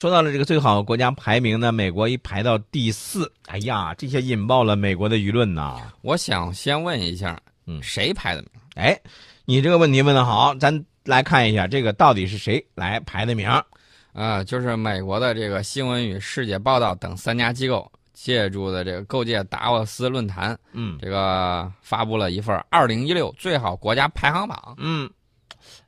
[0.00, 5.92] 说到了这个最好国家排名呢，美国一排到第四，哎呀，这些引爆了美国的舆论呐。
[6.02, 7.36] 我想先问一下，
[7.66, 8.50] 嗯谁排的名？
[8.76, 8.96] 哎，
[9.44, 13.64] 你这个问题问的好，咱来看一下这个到底是谁来排的名儿。
[14.12, 24.76] 啊，就是美国的这个新闻与世界报道等三家机构借助的这个构建达沃斯论坛，嗯这个发布了一份二零一六最好国家排行榜。
[24.78, 25.10] 嗯，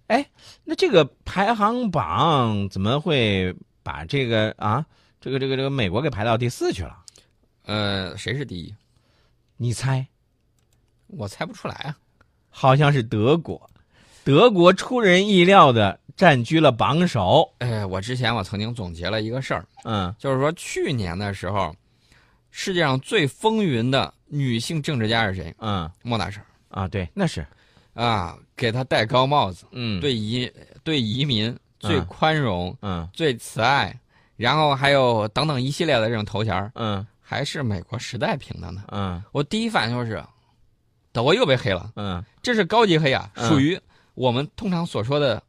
[0.09, 0.27] 哎，
[0.65, 3.55] 那这个排行榜怎么会
[3.91, 4.87] 把这个啊，
[5.21, 6.97] 这个这个这个美国给排到第四去了？
[7.65, 8.73] 呃，谁是第一？
[9.57, 10.07] 你猜？
[11.09, 11.97] 我猜不出来啊。
[12.51, 13.69] 好像是德国，
[14.23, 17.53] 德国出人意料的占据了榜首。
[17.59, 21.75] 哎，我之前我曾经总结了一个事儿，嗯就是说去年的时候，
[22.53, 25.53] 世界上最风云的女性政治家是谁？
[25.59, 27.45] 嗯莫大婶啊，对，那是
[27.95, 30.49] 啊，给她戴高帽子，嗯对移
[30.85, 32.07] 对移民最嗯。
[32.07, 33.09] 宽容、嗯。
[33.13, 33.93] 最慈爱，
[34.37, 37.05] 然后还有等等一系列的这种头衔儿，嗯。
[37.21, 38.85] 还是美国时代评的呢。
[38.93, 39.21] 嗯。
[39.33, 40.23] 我第一反应就是，
[41.11, 42.25] 德国又被黑了，嗯。
[42.41, 43.77] 这是高级黑啊，嗯属于
[44.15, 45.43] 我们通常所说的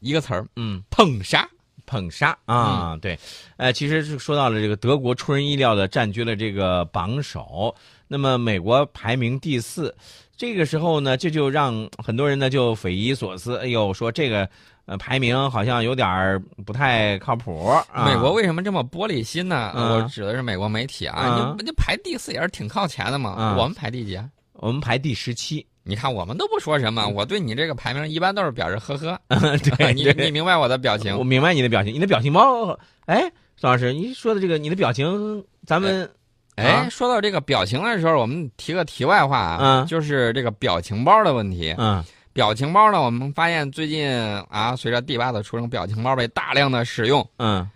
[0.00, 1.46] 一个词儿嗯，——捧杀。
[1.86, 3.18] 捧杀啊，对，
[3.58, 7.74] 呃，其实是说到了这个德国出人意料的占据了这个榜首，
[8.08, 9.94] 那么美国排名第四，
[10.36, 14.48] 这个时候呢，这就让很多人呢就匪夷所思，哎呦，说这个
[14.86, 17.66] 呃排名好像有点儿不太靠谱。
[17.92, 19.72] 啊、美国为什么这么玻璃心呢？
[19.76, 23.36] 嗯我指的是美国媒体啊，嗯你你排第四也是挺靠前的嘛。
[23.38, 24.28] 嗯我们排第几啊？
[24.54, 29.18] 我们排第十七，你看我们都不说什么，我对你这个排名一般都是表示呵呵。
[29.76, 31.22] 对你你明白我的表情我？
[31.22, 36.08] 明白你的表情，你的表情包，哎，宋老师，你说的这个你的表情，咱们哎，
[36.56, 41.74] 啊说到这个表情的时候，我们提个题外话啊，嗯就是这个表情包的问题。
[41.78, 44.10] 嗯表情包呢，我们发现最近
[44.48, 47.24] 啊，随着第八的出生，表情包被大量的使用。
[47.38, 47.68] 嗯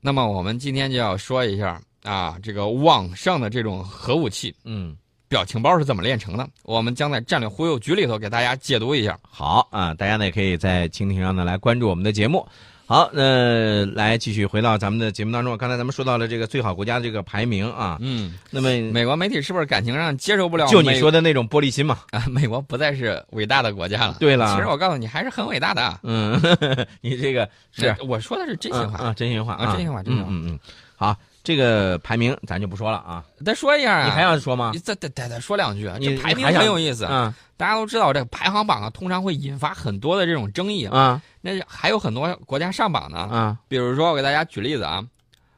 [0.00, 4.96] 那么我们今天就要说一下啊，这个网上的这种核武器嗯，
[5.28, 6.48] 表情包是怎么炼成的？
[6.62, 9.18] 我们将在战略忽悠局里头给大家解读一下。
[9.22, 12.46] 好啊，大家呢也可以在蜻蜓上呢来关注我们的节目。
[12.86, 15.56] 好，那来继续回到咱们的节目当中。
[15.56, 20.66] 刚才咱们说到了这个最好国家的这个排名啊，嗯，那么美国媒体是不是感情上接受不了？
[20.66, 22.00] 就你说的那种玻璃心嘛。
[22.10, 24.16] 啊， 美国不再是伟大的国家了。
[24.20, 25.98] 对了其实我告诉你，还是很伟大的啊。
[26.02, 26.38] 嗯，
[27.00, 28.98] 你这个是我说的是真心话。
[28.98, 30.58] 啊，真心话啊真心话真心话嗯嗯嗯，
[30.96, 34.70] 好，这个排名咱就不说了啊，再说一下啊，你还要说吗？
[34.72, 34.78] 你？
[34.78, 37.06] 再再再再说两句啊，你这排名很有意思。
[37.10, 37.34] 嗯。
[37.56, 40.86] 大家都知道，这个排行榜啊，通常会引发很多的这种争议。
[40.86, 41.20] 啊。
[41.40, 45.04] 那还有很多国家上榜呢，啊比如说我给大家举例子啊，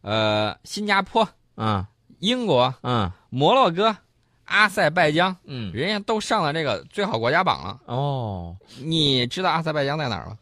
[0.02, 1.86] 呃，新加坡、啊
[2.18, 3.10] 英国、嗯。
[3.28, 3.94] 摩洛哥、
[4.46, 5.70] 阿塞拜疆，嗯。
[5.74, 7.80] 人家都上了这个最好国家榜了。
[7.86, 10.38] 哦，你知道阿塞拜疆在哪儿吗？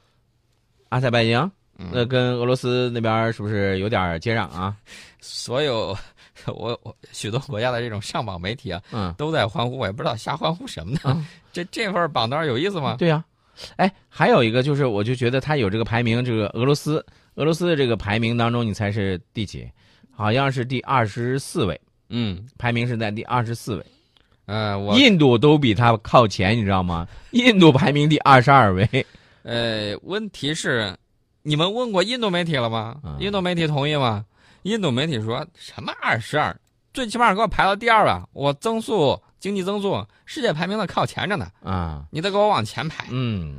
[0.91, 1.47] 阿塞拜疆？
[1.47, 1.53] 嗯
[1.91, 4.77] 那跟俄罗斯那边是不是有点接壤啊？
[5.21, 5.97] 所有
[6.47, 11.01] 我我许多国家的这种上榜媒体啊，嗯，都在欢呼，我也不知道瞎欢呼什么呢。
[11.05, 12.97] 啊这这份榜单有意思吗？
[12.99, 13.23] 对呀、
[13.77, 17.05] 哎，还有一个就是，我就觉得他有这个排名，这个俄罗斯，
[17.35, 19.69] 俄罗斯的这个排名当中，你猜是第几？
[20.11, 21.79] 好像是第二十四位，
[22.09, 23.85] 嗯，排名是在第二十四位。
[24.47, 27.07] 呃，我印度都比他靠前，你知道吗？
[27.33, 29.07] 印度排名第二十二位。
[29.43, 30.97] 呃，问题是，
[31.43, 32.97] 你们问过印度媒体了吗？
[33.05, 34.25] 嗯印度媒体同意吗？
[34.63, 36.57] 印度媒体说什么二十二，
[36.95, 43.07] 最起码给我排到第二吧，我增速经济增速世界排名的靠前着呢，啊，你得给我往前排。
[43.11, 43.59] 嗯，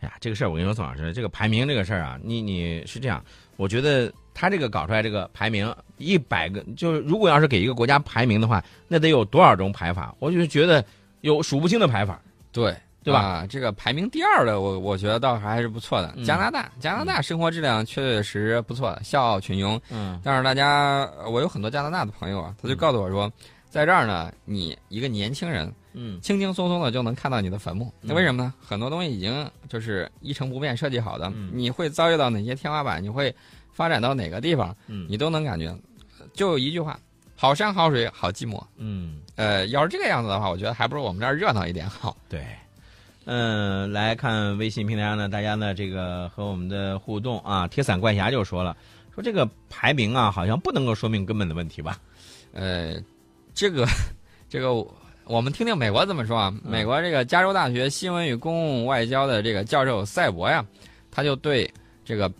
[0.00, 3.24] 哎呀，这个事儿我跟你说，宋老师，这个排名这个事儿啊，你你是这样，
[3.56, 10.14] 我觉得他这个搞出来这个排名一百个，就是如果要是给一个国家排名的话，那得有多少种排法？
[10.18, 10.84] 我就觉得
[11.22, 12.20] 有数不清的排法。
[12.52, 12.76] 对。
[13.06, 16.12] 对吧啊，这个排名第二的，我我觉得倒还是不错的。
[16.16, 19.80] 嗯加拿大，加拿大生活质量确确实实不错的，笑傲群雄。
[19.90, 23.30] 嗯但是大家，我有很多加拿大的朋友啊，他就告诉我说，
[23.70, 27.94] 在这儿呢，你一个年轻人嗯轻轻松松的就能看到你的坟墓。
[28.00, 28.52] 那嗯为什么呢？
[28.60, 33.32] 很多东西已经就是一成不变设计好的，嗯你会遭遇到哪些天花板，你会
[33.72, 35.72] 发展到哪个地方，嗯你都能感觉。
[36.32, 36.98] 就一句话：
[37.36, 38.60] 好山好水好寂寞。
[38.76, 42.16] 嗯，呃，要是这个样子的话，我觉得还不如我们这儿热闹一点好。
[42.28, 42.44] 对。
[43.26, 48.76] 嗯，来看微信平台上呢，大家呢这个和我们的互动啊，铁伞怪侠就说了，
[49.12, 51.98] 说这个排名啊，好像不能够说明根本的问题吧？
[52.52, 52.94] 呃，
[53.52, 53.84] 这个，
[54.48, 54.72] 这个，
[55.24, 56.54] 我们听听美国怎么说啊？
[56.62, 60.64] 美国这个加州大学新闻与公共外交的这个教授赛博呀，
[61.10, 61.68] 他就对
[62.04, 62.32] 这个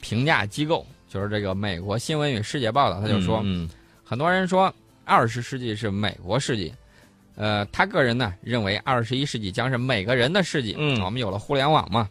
[0.00, 3.70] 评价机构，就是这个美国新闻与世界报道，他就说，嗯
[4.02, 4.74] 很多人说
[5.04, 6.72] 二十世纪是美国世纪，
[7.36, 10.74] 呃，他个人呢认为二十一世纪将是每个人的世纪。
[10.78, 12.08] 嗯我们有了互联网嘛，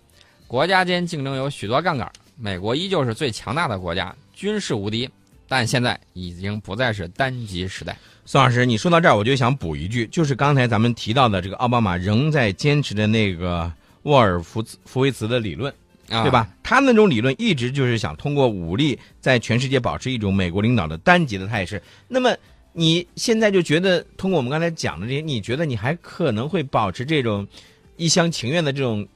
[0.47, 5.09] 国家间竞争有许多杠杆，美国依旧是最强大的国家，军事无敌，
[5.47, 7.97] 但现在已经不再是单极时代。
[8.27, 13.71] 宋老师，你说到这儿，我就想补一句，就是刚才咱们提到的这个奥巴马仍在坚持的那个
[14.03, 15.71] 沃尔夫福维茨的理论，
[16.09, 16.47] 啊、对吧？
[16.63, 21.81] 他那种理论一直就是想通过武力在全世界保持一种美国领导的单极的态势。
[22.07, 22.35] 那么
[22.77, 27.47] 你现在就觉得，通过我们刚才讲的这些，你觉得你还可能会保持这种
[27.95, 29.07] 一厢情愿的这种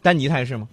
[0.00, 0.68] 单极态势吗？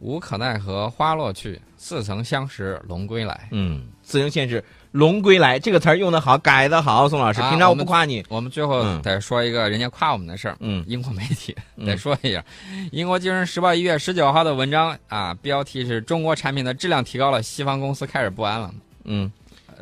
[0.00, 3.48] 无可奈何花落去，似曾相识龙归来。
[3.50, 4.62] 嗯，自行现世，
[4.92, 7.40] 龙归来这个词儿用的好，改的好，宋老师。
[7.40, 10.56] 啊平常我不夸你，我们最后嗯得说一个人家夸我们的事儿。
[10.60, 12.44] 嗯英国媒体嗯得说一下，
[12.92, 18.74] 英国《金融时报》一月十九号的文章啊，标题是中国产品的质量提高了，西方公司开始不安了。
[19.04, 19.32] 嗯呃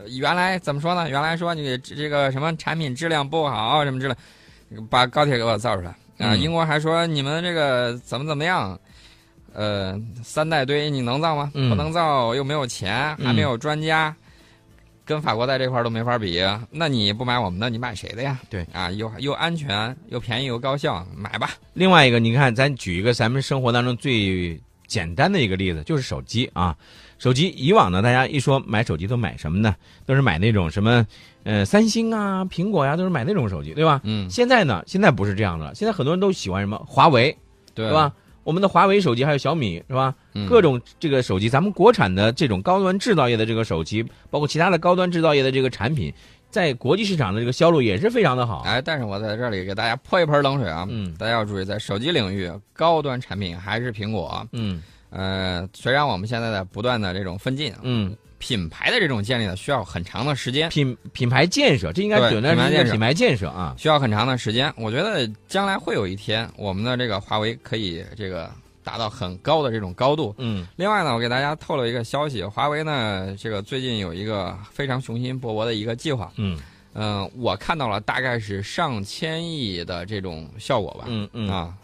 [0.08, 1.08] 原来怎么说呢？
[1.08, 4.14] 原来说你这这个什么产品质量不好什么之类，
[4.90, 5.96] 把高铁给我造出来啊！
[6.18, 8.78] 嗯英国还说你们这个怎么怎么样，
[9.52, 11.50] 呃，三代堆你能造吗？
[11.54, 14.14] 嗯不能造，又没有钱，还没有专家，
[15.04, 16.40] 跟法国在这块儿都没法比。
[16.70, 18.38] 那你不买我们的，你买谁的呀？
[18.48, 21.50] 对啊，又又安全又便宜又高效，买吧。
[21.72, 26.76] 另外一个，你看，咱举一个咱们生活当中最简单的一个例子，就是手机啊。
[27.18, 29.74] 手机以往呢，大家一说买手机都买什么呢？
[30.06, 31.06] 都是买那种什么，
[31.44, 34.00] 呃，三星啊、苹果呀、都是买那种手机，对吧？
[34.04, 37.36] 嗯，现在呢，现在不是这样的了，现在很多人都喜欢什么华为，
[37.74, 38.12] 对对吧？？
[38.42, 40.14] 我们的华为手机还有小米，是吧？
[40.34, 46.12] 嗯各种这个手机，咱们国产的这种高端制造业的这个手机，包括其他的高端制造业的这个产品，
[46.50, 48.60] 在国际市场的这个销路也是非常的好。
[48.66, 50.86] 哎，但是我在这里给大家泼一盆冷水啊！
[50.90, 54.46] 嗯大家要注意，在手机领域，高端产品还是苹果。
[54.52, 54.82] 嗯
[55.16, 63.76] 呃，虽然我们现在在不断的这种分进，嗯，品牌的这种建立呢，需要很长的时间，品品牌建设，这应该对简单品牌建设是一个品牌建设啊。
[63.78, 64.72] 需要很长的时间。
[64.76, 68.50] 我觉得将来会有一天，我们的这个华为可以这个
[68.82, 70.34] 达到很高的这种高度。
[70.38, 76.32] 嗯另外呢，我给大家透露一个消息，华为呢，这个最近有一个非常雄心勃勃的一个计划。
[76.36, 76.58] 嗯
[76.96, 81.04] 嗯、我看到了大概是上千亿的这种效果吧。
[81.06, 81.74] 嗯嗯啊，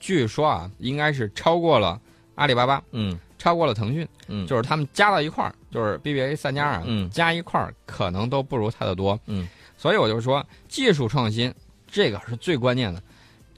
[0.00, 2.00] 据说啊，应该是超过了
[2.34, 3.18] 阿里巴巴，嗯。
[3.36, 7.10] 超过了腾讯，嗯，就是他们加到一块儿，就是 BBA 三加二，嗯。
[7.10, 9.18] 加一块儿可能都不如它的多。
[9.26, 9.46] 嗯，
[9.76, 11.52] 所以我就说，技术创新
[11.86, 13.02] 这个是最关键的，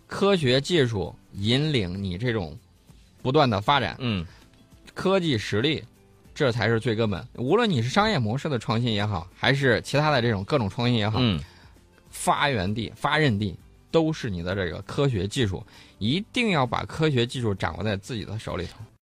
[0.08, 2.58] 科学技术引领你这种
[3.22, 4.26] 不断的发展，嗯。
[4.94, 5.84] 科技实力。
[6.34, 7.26] 这才是最根本。
[7.36, 11.40] 无论你是商业模式的创新也好，还是其他的这种各种创新也好，嗯。
[12.10, 13.56] 发源地、发轫地
[13.90, 15.64] 都是你的这个科学技术，
[15.98, 18.78] 一定要把科学技术掌握在自己的手里头。